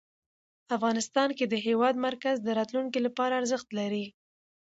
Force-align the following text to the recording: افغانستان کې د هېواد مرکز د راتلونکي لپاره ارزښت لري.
افغانستان 0.75 1.29
کې 1.37 1.45
د 1.47 1.55
هېواد 1.67 1.95
مرکز 2.07 2.35
د 2.41 2.47
راتلونکي 2.59 2.99
لپاره 3.07 3.37
ارزښت 3.41 3.67
لري. 3.79 4.05